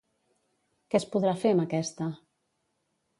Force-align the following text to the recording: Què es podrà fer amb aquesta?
Què 0.93 0.97
es 0.99 1.05
podrà 1.15 1.33
fer 1.43 1.51
amb 1.57 1.65
aquesta? 1.65 2.09